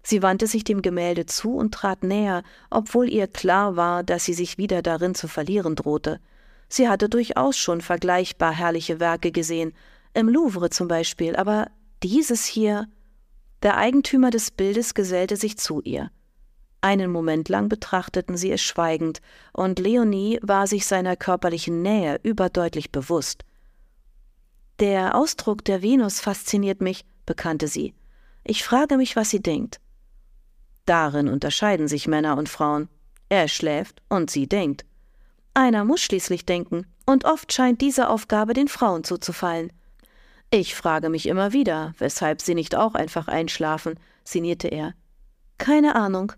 Sie 0.03 0.21
wandte 0.21 0.47
sich 0.47 0.63
dem 0.63 0.81
Gemälde 0.81 1.25
zu 1.25 1.55
und 1.55 1.73
trat 1.73 2.03
näher, 2.03 2.43
obwohl 2.69 3.09
ihr 3.09 3.27
klar 3.27 3.75
war, 3.75 4.03
dass 4.03 4.23
sie 4.23 4.33
sich 4.33 4.57
wieder 4.57 4.81
darin 4.81 5.15
zu 5.15 5.27
verlieren 5.27 5.75
drohte. 5.75 6.19
Sie 6.69 6.87
hatte 6.87 7.09
durchaus 7.09 7.57
schon 7.57 7.81
vergleichbar 7.81 8.53
herrliche 8.53 8.99
Werke 8.99 9.31
gesehen, 9.31 9.73
im 10.13 10.29
Louvre 10.29 10.69
zum 10.69 10.87
Beispiel, 10.87 11.35
aber 11.35 11.69
dieses 12.03 12.45
hier. 12.45 12.87
Der 13.63 13.77
Eigentümer 13.77 14.29
des 14.29 14.51
Bildes 14.51 14.93
gesellte 14.93 15.35
sich 15.35 15.57
zu 15.57 15.81
ihr. 15.81 16.11
Einen 16.81 17.11
Moment 17.11 17.49
lang 17.49 17.69
betrachteten 17.69 18.37
sie 18.37 18.51
es 18.51 18.61
schweigend, 18.61 19.19
und 19.51 19.79
Leonie 19.79 20.39
war 20.41 20.67
sich 20.67 20.85
seiner 20.85 21.15
körperlichen 21.15 21.81
Nähe 21.81 22.19
überdeutlich 22.23 22.91
bewusst. 22.91 23.43
Der 24.79 25.15
Ausdruck 25.15 25.65
der 25.65 25.81
Venus 25.81 26.19
fasziniert 26.19 26.81
mich, 26.81 27.03
bekannte 27.25 27.67
sie. 27.67 27.93
Ich 28.49 28.63
frage 28.63 28.95
mich, 28.95 29.17
was 29.17 29.29
sie 29.29 29.41
denkt. 29.41 29.81
Darin 30.85 31.27
unterscheiden 31.27 31.89
sich 31.89 32.07
Männer 32.07 32.37
und 32.37 32.47
Frauen. 32.47 32.87
Er 33.27 33.49
schläft 33.49 34.01
und 34.07 34.31
sie 34.31 34.47
denkt. 34.47 34.85
Einer 35.53 35.83
muss 35.83 35.99
schließlich 35.99 36.45
denken, 36.45 36.87
und 37.05 37.25
oft 37.25 37.51
scheint 37.51 37.81
diese 37.81 38.07
Aufgabe 38.07 38.53
den 38.53 38.69
Frauen 38.69 39.03
zuzufallen. 39.03 39.73
Ich 40.49 40.75
frage 40.75 41.09
mich 41.09 41.25
immer 41.27 41.51
wieder, 41.51 41.93
weshalb 41.97 42.41
sie 42.41 42.55
nicht 42.55 42.73
auch 42.73 42.95
einfach 42.95 43.27
einschlafen, 43.27 43.99
sinnierte 44.23 44.69
er. 44.69 44.93
Keine 45.57 45.95
Ahnung. 45.95 46.31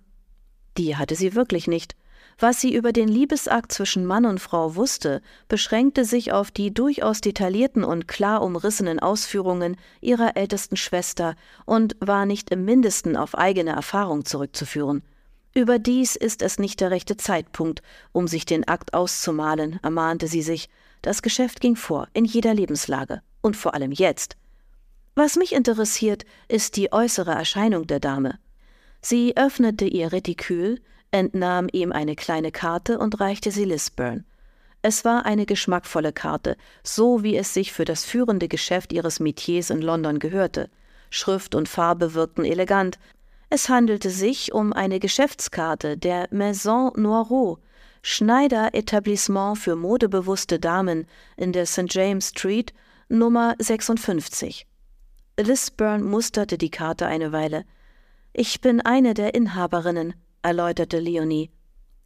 Die 0.80 0.98
hatte 0.98 1.14
sie 1.14 1.36
wirklich 1.36 1.68
nicht. 1.68 1.96
Was 2.42 2.62
sie 2.62 2.74
über 2.74 2.94
den 2.94 3.10
Liebesakt 3.10 3.74
zwischen 3.74 4.06
Mann 4.06 4.26
und 4.26 4.40
Frau 4.40 4.76
wusste, 4.76 5.22
beschränkte 5.50 6.06
sich 6.06 6.32
auf 6.32 6.52
die 6.52 6.74
durchaus 6.74 7.20
detaillierten 7.20 7.84
und 7.84 8.08
klar 8.08 8.42
umrissenen 8.42 9.00
Ausführungen 9.00 9.76
ihrer 10.00 10.38
ältesten 10.38 10.78
Schwester 10.78 11.36
und 11.66 11.98
war 12.00 12.26
nicht 12.26 12.50
im 12.50 12.64
mindesten 12.64 13.18
auf 13.18 13.38
eigene 13.38 13.72
Erfahrung 13.72 14.24
zurückzuführen. 14.24 15.04
Überdies 15.54 16.16
ist 16.16 16.42
es 16.42 16.60
nicht 16.60 16.80
der 16.80 16.92
rechte 16.92 17.18
Zeitpunkt, 17.18 17.82
um 18.14 18.28
sich 18.28 18.46
den 18.46 18.66
Akt 18.66 18.94
auszumalen, 18.94 19.80
ermahnte 19.84 20.28
sie 20.28 20.42
sich. 20.42 20.70
Das 21.02 21.22
Geschäft 21.22 21.60
ging 21.60 21.76
vor, 21.76 22.08
in 22.14 22.24
jeder 22.24 22.54
Lebenslage, 22.54 23.22
und 23.42 23.58
vor 23.58 23.74
allem 23.74 23.92
jetzt. 23.92 24.38
Was 25.16 25.36
mich 25.36 25.54
interessiert, 25.54 26.24
ist 26.48 26.78
die 26.78 26.94
äußere 26.94 27.32
Erscheinung 27.32 27.88
der 27.88 28.00
Dame. 28.00 28.40
Sie 29.02 29.36
öffnete 29.36 29.86
ihr 29.86 30.14
Retikül, 30.14 30.80
entnahm 31.12 31.68
ihm 31.72 31.92
eine 31.92 32.16
kleine 32.16 32.52
Karte 32.52 33.00
und 33.00 33.20
reichte 33.20 33.52
sie 33.52 33.66
Lisburn. 33.66 34.26
Es 34.82 35.04
war 35.04 35.26
eine 35.26 35.46
geschmackvolle 35.46 36.14
Karte, 36.14 36.56
so 36.84 37.22
wie 37.22 37.36
es 37.36 37.54
sich 37.54 37.74
für 37.74 37.86
das 37.86 38.06
führende 38.06 38.48
Geschäft 38.48 38.94
ihres 38.94 39.20
Metiers 39.20 39.70
in 39.70 39.82
London 39.82 40.20
gehörte. 40.20 40.70
Schrift 41.10 41.54
und 41.54 41.68
Farbe 41.68 42.14
wirkten 42.14 42.46
elegant. 42.46 42.98
Es 43.50 43.68
handelte 43.68 44.10
sich 44.10 44.54
um 44.54 44.72
eine 44.72 45.00
Geschäftskarte 45.00 45.98
der 45.98 46.28
Maison 46.32 46.94
Noirot, 46.96 47.60
Schneider-Etablissement 48.04 49.58
für 49.58 49.76
modebewusste 49.76 50.60
Damen 50.60 51.08
in 51.36 51.52
der 51.52 51.66
St. 51.66 51.86
James 51.90 52.30
Street, 52.30 52.74
Nummer 53.10 53.56
56. 53.60 54.66
Lisburn 55.38 56.04
musterte 56.04 56.58
die 56.58 56.72
Karte 56.72 57.08
eine 57.08 57.32
Weile. 57.32 57.66
Ich 58.32 58.62
bin 58.62 58.80
eine 58.82 59.14
der 59.14 59.34
Inhaberinnen, 59.34 60.14
erläuterte 60.42 61.00
Leonie. 61.00 61.52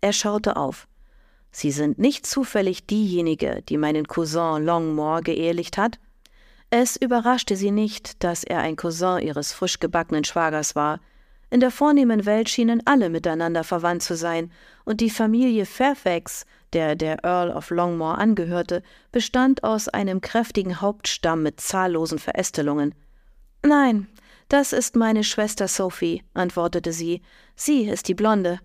Er 0.01 0.13
schaute 0.13 0.55
auf. 0.57 0.87
Sie 1.51 1.71
sind 1.71 1.99
nicht 1.99 2.25
zufällig 2.25 2.87
diejenige, 2.87 3.61
die 3.69 3.77
meinen 3.77 4.07
Cousin 4.07 4.65
Longmore 4.65 5.21
geehelicht 5.21 5.77
hat? 5.77 5.99
Es 6.71 6.95
überraschte 6.95 7.55
sie 7.55 7.69
nicht, 7.69 8.23
dass 8.23 8.43
er 8.43 8.59
ein 8.59 8.75
Cousin 8.75 9.19
ihres 9.19 9.53
frisch 9.53 9.79
gebackenen 9.79 10.23
Schwagers 10.23 10.75
war. 10.75 10.99
In 11.51 11.59
der 11.59 11.69
vornehmen 11.69 12.25
Welt 12.25 12.49
schienen 12.49 12.81
alle 12.85 13.11
miteinander 13.11 13.63
verwandt 13.63 14.01
zu 14.01 14.15
sein, 14.15 14.51
und 14.83 14.99
die 14.99 15.11
Familie 15.11 15.67
Fairfax, 15.67 16.47
der 16.73 16.95
der 16.95 17.23
Earl 17.23 17.51
of 17.51 17.69
Longmore 17.69 18.17
angehörte, 18.17 18.81
bestand 19.11 19.63
aus 19.63 19.87
einem 19.87 20.19
kräftigen 20.19 20.81
Hauptstamm 20.81 21.43
mit 21.43 21.61
zahllosen 21.61 22.17
Verästelungen. 22.17 22.95
Nein, 23.61 24.07
das 24.53 24.71
ist 24.71 24.95
meine 24.95 25.23
Schwester 25.23 25.67
Sophie, 25.67 26.21
antwortete 26.35 26.93
sie. 26.93 27.23
Sie 27.55 27.85
ist 27.85 28.07
die 28.07 28.13
Blonde. 28.13 28.59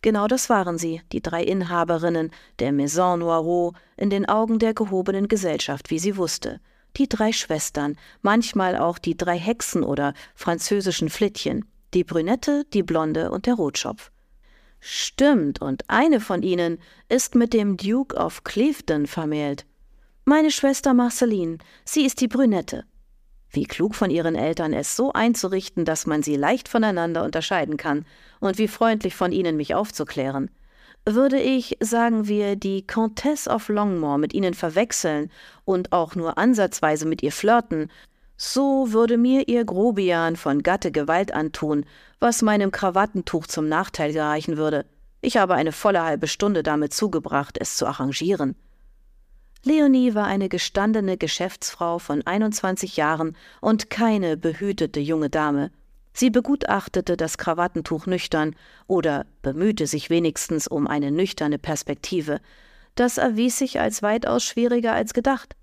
Genau 0.00 0.26
das 0.26 0.48
waren 0.48 0.78
sie, 0.78 1.02
die 1.12 1.20
drei 1.20 1.44
Inhaberinnen 1.44 2.30
der 2.60 2.72
Maison 2.72 3.18
Noirot, 3.18 3.74
in 3.98 4.08
den 4.08 4.26
Augen 4.26 4.58
der 4.58 4.72
gehobenen 4.72 5.28
Gesellschaft, 5.28 5.90
wie 5.90 5.98
sie 5.98 6.16
wusste. 6.16 6.60
Die 6.96 7.10
drei 7.10 7.32
Schwestern, 7.32 7.98
manchmal 8.22 8.78
auch 8.78 8.96
die 8.96 9.18
drei 9.18 9.38
Hexen 9.38 9.84
oder 9.84 10.14
französischen 10.34 11.10
Flittchen, 11.10 11.66
die 11.92 12.04
Brünette, 12.04 12.64
die 12.72 12.82
Blonde 12.82 13.30
und 13.30 13.44
der 13.44 13.56
Rotschopf. 13.56 14.10
Stimmt, 14.80 15.60
und 15.60 15.82
eine 15.88 16.20
von 16.20 16.42
ihnen 16.42 16.78
ist 17.10 17.34
mit 17.34 17.52
dem 17.52 17.76
Duke 17.76 18.16
of 18.16 18.44
Clevedon 18.44 19.06
vermählt. 19.06 19.66
Meine 20.24 20.50
Schwester 20.50 20.94
Marceline, 20.94 21.58
sie 21.84 22.06
ist 22.06 22.22
die 22.22 22.28
Brünette. 22.28 22.86
Wie 23.50 23.64
klug 23.64 23.94
von 23.94 24.10
ihren 24.10 24.34
Eltern, 24.34 24.72
es 24.72 24.94
so 24.94 25.12
einzurichten, 25.12 25.84
dass 25.84 26.06
man 26.06 26.22
sie 26.22 26.36
leicht 26.36 26.68
voneinander 26.68 27.24
unterscheiden 27.24 27.76
kann, 27.76 28.04
und 28.40 28.58
wie 28.58 28.68
freundlich 28.68 29.14
von 29.14 29.32
ihnen, 29.32 29.56
mich 29.56 29.74
aufzuklären. 29.74 30.50
Würde 31.06 31.40
ich, 31.40 31.78
sagen 31.80 32.28
wir, 32.28 32.56
die 32.56 32.86
Countess 32.86 33.48
of 33.48 33.68
Longmore 33.68 34.18
mit 34.18 34.34
ihnen 34.34 34.52
verwechseln 34.52 35.30
und 35.64 35.92
auch 35.92 36.14
nur 36.14 36.36
ansatzweise 36.36 37.06
mit 37.06 37.22
ihr 37.22 37.32
flirten, 37.32 37.90
so 38.36 38.92
würde 38.92 39.16
mir 39.16 39.48
ihr 39.48 39.64
Grobian 39.64 40.36
von 40.36 40.62
Gatte 40.62 40.92
Gewalt 40.92 41.32
antun, 41.32 41.84
was 42.20 42.42
meinem 42.42 42.70
Krawattentuch 42.70 43.46
zum 43.46 43.68
Nachteil 43.68 44.12
gereichen 44.12 44.56
würde. 44.56 44.84
Ich 45.20 45.36
habe 45.36 45.54
eine 45.54 45.72
volle 45.72 46.04
halbe 46.04 46.28
Stunde 46.28 46.62
damit 46.62 46.92
zugebracht, 46.92 47.58
es 47.58 47.76
zu 47.76 47.86
arrangieren. 47.86 48.54
Leonie 49.68 50.14
war 50.14 50.26
eine 50.26 50.48
gestandene 50.48 51.18
Geschäftsfrau 51.18 51.98
von 51.98 52.26
21 52.26 52.96
Jahren 52.96 53.36
und 53.60 53.90
keine 53.90 54.38
behütete 54.38 54.98
junge 54.98 55.28
Dame. 55.28 55.70
Sie 56.14 56.30
begutachtete 56.30 57.18
das 57.18 57.36
Krawattentuch 57.36 58.06
nüchtern 58.06 58.56
oder 58.86 59.26
bemühte 59.42 59.86
sich 59.86 60.08
wenigstens 60.08 60.68
um 60.68 60.86
eine 60.86 61.10
nüchterne 61.10 61.58
Perspektive. 61.58 62.40
Das 62.94 63.18
erwies 63.18 63.58
sich 63.58 63.78
als 63.78 64.02
weitaus 64.02 64.42
schwieriger 64.42 64.94
als 64.94 65.12
gedacht. 65.12 65.54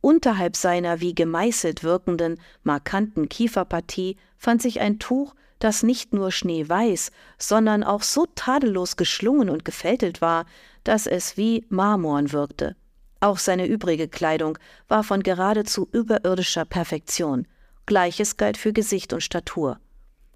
Unterhalb 0.00 0.56
seiner 0.56 1.00
wie 1.00 1.14
gemeißelt 1.14 1.84
wirkenden, 1.84 2.40
markanten 2.64 3.28
Kieferpartie 3.28 4.16
fand 4.36 4.60
sich 4.60 4.80
ein 4.80 4.98
Tuch, 4.98 5.36
das 5.60 5.84
nicht 5.84 6.12
nur 6.12 6.32
schneeweiß, 6.32 7.12
sondern 7.38 7.84
auch 7.84 8.02
so 8.02 8.26
tadellos 8.34 8.96
geschlungen 8.96 9.50
und 9.50 9.64
gefältelt 9.64 10.20
war, 10.20 10.46
dass 10.82 11.06
es 11.06 11.36
wie 11.36 11.64
Marmorn 11.68 12.32
wirkte. 12.32 12.74
Auch 13.20 13.38
seine 13.38 13.66
übrige 13.66 14.08
Kleidung 14.08 14.58
war 14.88 15.02
von 15.02 15.22
geradezu 15.22 15.88
überirdischer 15.92 16.64
Perfektion. 16.64 17.46
Gleiches 17.86 18.36
galt 18.36 18.56
für 18.56 18.72
Gesicht 18.72 19.12
und 19.12 19.22
Statur. 19.22 19.78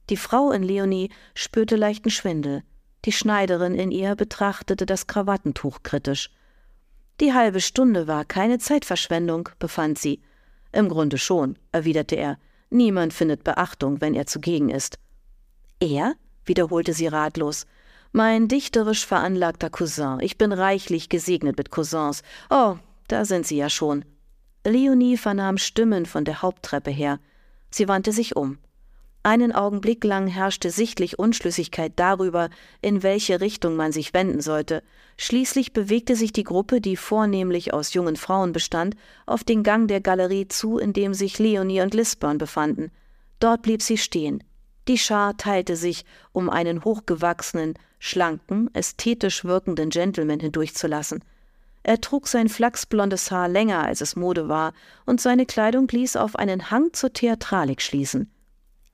Die 0.08 0.16
Frau 0.16 0.50
in 0.50 0.62
Leonie 0.62 1.10
spürte 1.34 1.76
leichten 1.76 2.10
Schwindel. 2.10 2.62
Die 3.04 3.12
Schneiderin 3.12 3.74
in 3.74 3.90
ihr 3.90 4.16
betrachtete 4.16 4.86
das 4.86 5.06
Krawattentuch 5.06 5.82
kritisch. 5.82 6.30
Die 7.20 7.32
halbe 7.34 7.60
Stunde 7.60 8.06
war 8.06 8.24
keine 8.24 8.58
Zeitverschwendung, 8.58 9.50
befand 9.58 9.98
sie. 9.98 10.22
Im 10.72 10.88
Grunde 10.88 11.18
schon, 11.18 11.58
erwiderte 11.72 12.16
er. 12.16 12.38
Niemand 12.70 13.12
findet 13.12 13.44
Beachtung, 13.44 14.00
wenn 14.00 14.14
er 14.14 14.26
zugegen 14.26 14.70
ist. 14.70 14.98
Er? 15.80 16.14
wiederholte 16.44 16.92
sie 16.92 17.06
ratlos. 17.06 17.66
Mein 18.12 18.48
dichterisch 18.48 19.06
veranlagter 19.06 19.70
Cousin. 19.70 20.18
Ich 20.20 20.36
bin 20.36 20.50
reichlich 20.52 21.08
gesegnet 21.08 21.56
mit 21.56 21.70
Cousins. 21.70 22.24
Oh, 22.50 22.74
da 23.06 23.24
sind 23.24 23.46
sie 23.46 23.56
ja 23.56 23.70
schon. 23.70 24.04
Leonie 24.66 25.16
vernahm 25.16 25.58
Stimmen 25.58 26.06
von 26.06 26.24
der 26.24 26.42
Haupttreppe 26.42 26.90
her. 26.90 27.20
Sie 27.70 27.86
wandte 27.86 28.10
sich 28.10 28.34
um. 28.34 28.58
Einen 29.22 29.52
Augenblick 29.52 30.02
lang 30.02 30.26
herrschte 30.26 30.70
sichtlich 30.70 31.20
Unschlüssigkeit 31.20 31.92
darüber, 31.94 32.50
in 32.82 33.04
welche 33.04 33.40
Richtung 33.40 33.76
man 33.76 33.92
sich 33.92 34.12
wenden 34.12 34.40
sollte. 34.40 34.82
Schließlich 35.16 35.72
bewegte 35.72 36.16
sich 36.16 36.32
die 36.32 36.42
Gruppe, 36.42 36.80
die 36.80 36.96
vornehmlich 36.96 37.72
aus 37.72 37.94
jungen 37.94 38.16
Frauen 38.16 38.50
bestand, 38.50 38.96
auf 39.24 39.44
den 39.44 39.62
Gang 39.62 39.86
der 39.86 40.00
Galerie 40.00 40.48
zu, 40.48 40.78
in 40.78 40.92
dem 40.92 41.14
sich 41.14 41.38
Leonie 41.38 41.82
und 41.82 41.94
Lisburn 41.94 42.38
befanden. 42.38 42.90
Dort 43.38 43.62
blieb 43.62 43.82
sie 43.82 43.98
stehen. 43.98 44.42
Die 44.88 44.98
Schar 44.98 45.36
teilte 45.36 45.76
sich, 45.76 46.04
um 46.32 46.50
einen 46.50 46.82
hochgewachsenen, 46.82 47.74
schlanken, 48.00 48.74
ästhetisch 48.74 49.44
wirkenden 49.44 49.90
Gentleman 49.90 50.40
hindurchzulassen. 50.40 51.22
Er 51.84 52.00
trug 52.00 52.26
sein 52.26 52.48
flachsblondes 52.48 53.30
Haar 53.30 53.48
länger, 53.48 53.84
als 53.84 54.00
es 54.00 54.16
Mode 54.16 54.48
war, 54.48 54.72
und 55.06 55.20
seine 55.20 55.46
Kleidung 55.46 55.86
ließ 55.86 56.16
auf 56.16 56.34
einen 56.34 56.70
Hang 56.70 56.92
zur 56.92 57.12
Theatralik 57.12 57.80
schließen. 57.80 58.30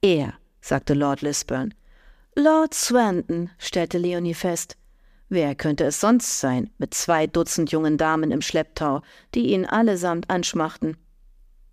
Er, 0.02 0.34
sagte 0.60 0.92
Lord 0.92 1.22
Lisburn. 1.22 1.72
Lord 2.34 2.74
Swanton, 2.74 3.50
stellte 3.58 3.98
Leonie 3.98 4.34
fest. 4.34 4.76
Wer 5.28 5.54
könnte 5.54 5.84
es 5.84 6.00
sonst 6.00 6.38
sein, 6.38 6.70
mit 6.78 6.94
zwei 6.94 7.26
Dutzend 7.26 7.72
jungen 7.72 7.98
Damen 7.98 8.30
im 8.30 8.42
Schlepptau, 8.42 9.02
die 9.34 9.52
ihn 9.52 9.66
allesamt 9.66 10.30
anschmachten? 10.30 10.96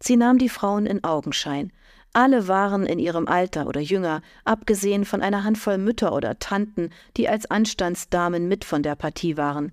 Sie 0.01 0.15
nahm 0.15 0.37
die 0.37 0.49
Frauen 0.49 0.85
in 0.85 1.03
Augenschein. 1.03 1.71
Alle 2.13 2.47
waren 2.47 2.85
in 2.85 2.99
ihrem 2.99 3.27
Alter 3.27 3.65
oder 3.65 3.81
jünger, 3.81 4.21
abgesehen 4.45 5.03
von 5.03 5.21
einer 5.21 5.43
Handvoll 5.43 5.79
Mütter 5.79 6.13
oder 6.13 6.37
Tanten, 6.37 6.91
die 7.17 7.27
als 7.27 7.49
Anstandsdamen 7.49 8.47
mit 8.47 8.63
von 8.63 8.83
der 8.83 8.95
Partie 8.95 9.35
waren. 9.35 9.71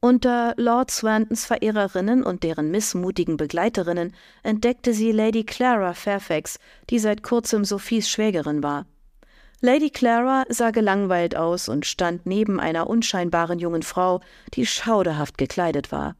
Unter 0.00 0.54
Lord 0.56 0.90
Swantons 0.90 1.44
Verehrerinnen 1.44 2.24
und 2.24 2.42
deren 2.42 2.70
missmutigen 2.70 3.36
Begleiterinnen 3.36 4.12
entdeckte 4.42 4.92
sie 4.92 5.12
Lady 5.12 5.44
Clara 5.44 5.92
Fairfax, 5.92 6.58
die 6.90 6.98
seit 6.98 7.22
kurzem 7.22 7.64
Sophies 7.64 8.08
Schwägerin 8.08 8.62
war. 8.62 8.86
Lady 9.60 9.90
Clara 9.90 10.44
sah 10.48 10.70
gelangweilt 10.70 11.36
aus 11.36 11.68
und 11.68 11.84
stand 11.84 12.26
neben 12.26 12.60
einer 12.60 12.88
unscheinbaren 12.88 13.58
jungen 13.58 13.82
Frau, 13.82 14.20
die 14.54 14.66
schauderhaft 14.66 15.36
gekleidet 15.36 15.90
war. 15.90 16.14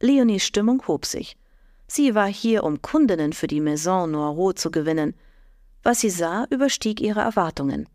Leonies 0.00 0.44
Stimmung 0.44 0.82
hob 0.88 1.04
sich. 1.04 1.36
Sie 1.92 2.14
war 2.14 2.28
hier, 2.28 2.62
um 2.62 2.82
Kundinnen 2.82 3.32
für 3.32 3.48
die 3.48 3.60
Maison 3.60 4.12
Noirot 4.12 4.60
zu 4.60 4.70
gewinnen. 4.70 5.12
Was 5.82 5.98
sie 5.98 6.10
sah, 6.10 6.46
überstieg 6.48 7.00
ihre 7.00 7.18
Erwartungen. 7.18 7.88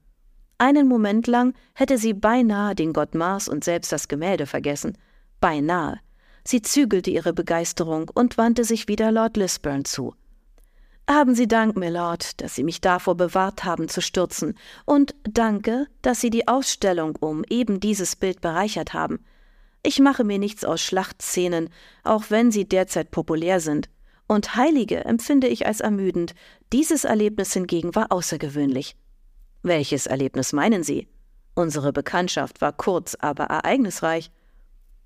Einen 0.57 0.89
Moment 0.89 1.27
lang 1.27 1.53
hätte 1.73 1.97
sie 1.97 2.13
beinahe 2.13 2.75
den 2.75 2.91
Gott 2.91 3.15
Mars 3.15 3.47
und 3.47 3.63
selbst 3.63 3.93
das 3.93 4.09
Gemälde 4.09 4.47
vergessen. 4.47 4.97
Beinahe. 5.39 6.01
Sie 6.43 6.61
zügelte 6.61 7.09
ihre 7.09 7.31
Begeisterung 7.31 8.11
und 8.13 8.37
wandte 8.37 8.65
sich 8.65 8.89
wieder 8.89 9.13
Lord 9.13 9.37
Lisburn 9.37 9.85
zu. 9.85 10.13
Haben 11.09 11.33
Sie 11.33 11.47
Dank, 11.47 11.77
Mylord, 11.77 12.41
dass 12.41 12.53
Sie 12.53 12.65
mich 12.65 12.81
davor 12.81 13.15
bewahrt 13.15 13.63
haben 13.63 13.87
zu 13.87 14.01
stürzen, 14.01 14.57
und 14.83 15.15
danke, 15.23 15.87
dass 16.01 16.19
Sie 16.19 16.31
die 16.31 16.49
Ausstellung 16.49 17.15
um 17.21 17.45
eben 17.49 17.79
dieses 17.79 18.17
Bild 18.17 18.41
bereichert 18.41 18.93
haben. 18.93 19.23
Ich 19.85 19.99
mache 19.99 20.23
mir 20.23 20.39
nichts 20.39 20.65
aus 20.65 20.81
Schlachtszenen, 20.81 21.69
auch 22.03 22.23
wenn 22.29 22.49
sie 22.51 22.67
derzeit 22.67 23.11
populär 23.11 23.59
sind. 23.59 23.87
Und 24.27 24.55
Heilige 24.55 25.05
empfinde 25.05 25.47
ich 25.47 25.67
als 25.67 25.79
ermüdend. 25.79 26.33
Dieses 26.73 27.03
Erlebnis 27.03 27.53
hingegen 27.53 27.93
war 27.93 28.11
außergewöhnlich. 28.11 28.95
Welches 29.61 30.07
Erlebnis 30.07 30.53
meinen 30.53 30.81
Sie? 30.81 31.07
Unsere 31.53 31.93
Bekanntschaft 31.93 32.61
war 32.61 32.73
kurz, 32.73 33.15
aber 33.19 33.43
ereignisreich. 33.43 34.31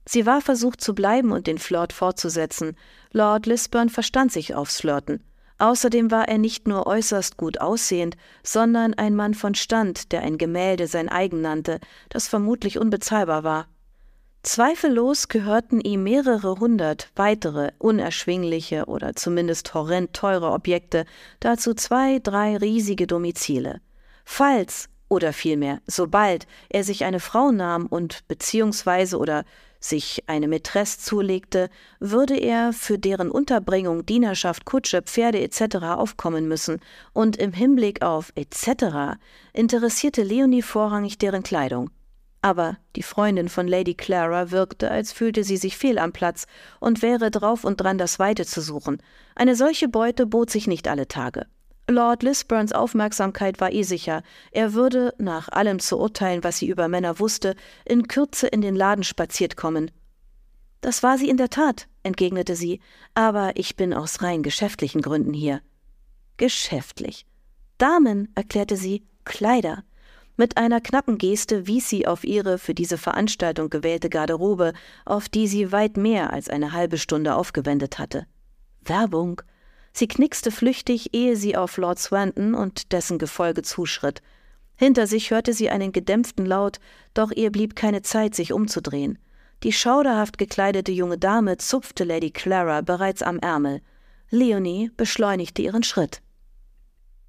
Sie 0.06 0.26
war 0.26 0.40
versucht 0.40 0.80
zu 0.80 0.96
bleiben 0.96 1.34
und 1.34 1.48
den 1.48 1.58
Flirt 1.58 1.92
fortzusetzen. 1.92 2.78
Lord 3.12 3.48
Lisburn 3.48 3.90
verstand 3.90 4.32
sich 4.32 4.56
aufs 4.56 4.80
Flirten. 4.80 5.22
Außerdem 5.58 6.10
war 6.10 6.30
er 6.30 6.38
nicht 6.38 6.70
nur 6.70 6.88
äußerst 6.88 7.36
gut 7.36 7.60
aussehend, 7.60 8.16
sondern 8.44 8.94
ein 8.94 9.14
Mann 9.14 9.34
von 9.34 9.56
Stand, 9.56 10.14
der 10.14 10.22
ein 10.22 10.38
Gemälde 10.38 10.88
sein 10.88 11.10
eigen 11.10 11.42
nannte, 11.42 11.82
das 12.08 12.30
vermutlich 12.30 12.80
unbezahlbar 12.80 13.44
war. 13.44 13.68
Zweifellos 14.42 15.28
gehörten 15.28 15.82
ihm 15.82 16.04
mehrere 16.04 16.60
hundert 16.60 17.12
weitere 17.16 17.72
unerschwingliche 17.78 18.86
oder 18.86 19.14
zumindest 19.16 19.74
horrend 19.74 20.14
teure 20.14 20.52
Objekte, 20.52 21.04
dazu 21.42 21.74
zwei, 21.74 22.20
drei 22.20 22.56
riesige 22.56 23.06
Domizile. 23.06 23.82
Falls 24.24 24.88
oder 25.10 25.34
vielmehr, 25.34 25.82
sobald 25.88 26.48
er 26.70 26.86
sich 26.86 27.04
eine 27.04 27.20
Frau 27.20 27.52
nahm 27.52 27.88
und 27.88 28.28
beziehungsweise 28.30 29.18
oder 29.18 29.44
sich 29.82 30.24
eine 30.28 30.48
Mätresse 30.48 31.00
zulegte, 31.00 31.70
würde 32.00 32.38
er 32.38 32.72
für 32.72 32.98
deren 32.98 33.32
Unterbringung, 33.32 34.06
Dienerschaft, 34.06 34.66
Kutsche, 34.66 35.02
Pferde 35.02 35.42
etc. 35.42 35.78
aufkommen 35.84 36.48
müssen, 36.48 36.80
und 37.12 37.36
im 37.38 37.52
Hinblick 37.52 38.04
auf 38.04 38.32
etc. 38.36 39.20
interessierte 39.52 40.24
Leonie 40.24 40.62
vorrangig 40.62 41.18
deren 41.18 41.44
Kleidung. 41.44 41.90
Aber 42.42 42.78
die 42.96 43.04
Freundin 43.04 43.50
von 43.50 43.68
Lady 43.68 43.96
Clara 43.96 44.52
wirkte, 44.52 44.90
als 44.90 45.12
fühlte 45.12 45.44
sie 45.44 45.58
sich 45.58 45.78
fehl 45.78 46.00
am 46.00 46.14
Platz 46.14 46.46
und 46.80 47.02
wäre 47.02 47.32
drauf 47.32 47.66
und 47.66 47.82
dran, 47.82 47.98
das 47.98 48.18
Weite 48.18 48.46
zu 48.46 48.62
suchen. 48.62 49.02
Eine 49.36 49.56
solche 49.56 49.90
Beute 49.90 50.26
bot 50.26 50.50
sich 50.50 50.66
nicht 50.66 50.88
alle 50.88 51.08
Tage. 51.08 51.48
Lord 51.90 52.24
Lisburns 52.24 52.72
Aufmerksamkeit 52.72 53.60
war 53.60 53.74
eh 53.74 53.84
sicher. 53.84 54.22
Er 54.52 54.74
würde, 54.74 55.14
nach 55.18 55.50
allem 55.50 55.80
zu 55.80 56.00
urteilen, 56.00 56.44
was 56.44 56.60
sie 56.60 56.68
über 56.68 56.88
Männer 56.88 57.20
wusste, 57.20 57.56
in 57.84 58.08
Kürze 58.08 58.48
in 58.48 58.62
den 58.62 58.76
Laden 58.76 59.04
spaziert 59.04 59.58
kommen. 59.58 59.92
Das 60.82 61.04
war 61.04 61.18
sie 61.18 61.30
in 61.30 61.38
der 61.38 61.50
Tat, 61.50 61.88
entgegnete 62.04 62.56
sie, 62.56 62.80
aber 63.16 63.54
ich 63.56 63.76
bin 63.76 63.94
aus 63.94 64.22
rein 64.22 64.44
geschäftlichen 64.44 65.02
Gründen 65.02 65.34
hier. 65.34 65.62
Geschäftlich. 66.38 67.26
Damen, 67.80 68.32
erklärte 68.36 68.78
sie, 68.78 69.04
Kleider. 69.26 69.84
Mit 70.40 70.56
einer 70.56 70.80
knappen 70.80 71.18
Geste 71.18 71.68
wies 71.68 71.90
sie 71.90 72.08
auf 72.08 72.24
ihre 72.24 72.60
für 72.60 72.74
diese 72.74 72.98
Veranstaltung 72.98 73.70
gewählte 73.70 74.10
Garderobe, 74.10 74.72
auf 75.04 75.28
die 75.28 75.50
sie 75.50 75.74
weit 75.74 75.98
mehr 75.98 76.32
als 76.32 76.48
eine 76.48 76.72
halbe 76.72 76.98
Stunde 76.98 77.36
aufgewendet 77.36 78.00
hatte. 78.00 78.26
Werbung, 78.80 79.42
Sie 79.92 80.08
knickste 80.08 80.52
flüchtig, 80.52 81.14
ehe 81.14 81.36
sie 81.36 81.58
auf 81.58 81.76
Lord 81.76 82.00
Swanton 82.00 82.54
und 82.54 82.94
dessen 82.94 83.18
Gefolge 83.18 83.64
zuschritt. 83.64 84.22
Hinter 84.78 85.08
sich 85.08 85.32
hörte 85.32 85.52
sie 85.52 85.70
einen 85.70 85.92
gedämpften 85.92 86.46
Laut, 86.46 86.80
doch 87.14 87.32
ihr 87.32 87.52
blieb 87.52 87.76
keine 87.76 88.02
Zeit, 88.02 88.34
sich 88.34 88.54
umzudrehen. 88.54 89.20
Die 89.64 89.74
schauderhaft 89.74 90.38
gekleidete 90.38 90.94
junge 90.94 91.18
Dame 91.18 91.58
zupfte 91.58 92.06
Lady 92.06 92.32
Clara 92.32 92.80
bereits 92.80 93.24
am 93.24 93.40
Ärmel. 93.40 93.82
Leonie 94.30 94.90
beschleunigte 94.96 95.64
ihren 95.64 95.84
Schritt. 95.84 96.22